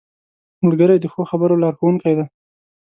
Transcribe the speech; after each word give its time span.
ملګری 0.63 0.97
د 0.99 1.05
ښو 1.13 1.21
خبرو 1.31 1.61
لارښوونکی 1.63 2.13
دی 2.17 2.25